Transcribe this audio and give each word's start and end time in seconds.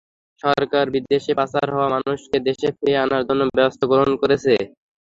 সরকার 0.43 0.85
বিদেশে 0.95 1.31
পাচার 1.39 1.67
হওয়া 1.73 1.87
মানুষকে 1.95 2.37
দেশে 2.47 2.67
ফিরিয়ে 2.71 3.01
আনার 3.03 3.23
জন্য 3.27 3.41
ব্যবস্থা 3.51 3.85
গ্রহণ 3.91 4.11
করেছে। 4.21 4.53